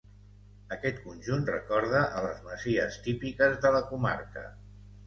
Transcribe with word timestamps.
Aquest 0.77 1.01
conjunt 1.09 1.45
recorda 1.51 2.01
a 2.07 2.25
les 2.27 2.43
masies 2.49 2.99
típiques 3.09 3.59
de 3.69 3.77
la 3.79 3.85
comarca. 3.93 4.51